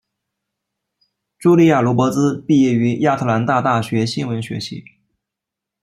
[1.39, 4.83] 茱莉亚罗勃兹毕业于亚特兰大大学新闻学系。